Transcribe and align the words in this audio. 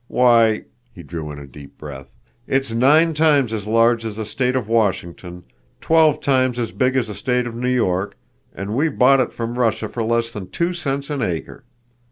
Why"—he 0.07 1.03
drew 1.03 1.29
in 1.31 1.37
a 1.37 1.45
deep 1.45 1.77
breath—"it's 1.77 2.71
nine 2.71 3.13
times 3.13 3.53
as 3.53 3.67
large 3.67 4.03
as 4.03 4.15
the 4.15 4.25
state 4.25 4.55
of 4.55 4.67
Washington, 4.67 5.43
twelve 5.79 6.21
times 6.21 6.57
as 6.57 6.71
big 6.71 6.95
as 6.95 7.05
the 7.05 7.13
state 7.13 7.45
of 7.45 7.53
New 7.53 7.69
York, 7.69 8.17
and 8.51 8.75
we 8.75 8.89
bought 8.89 9.19
it 9.19 9.31
from 9.31 9.59
Russia 9.59 9.87
for 9.87 10.01
less 10.03 10.33
than 10.33 10.49
two 10.49 10.73
cents 10.73 11.11
an 11.11 11.21
acre. 11.21 11.65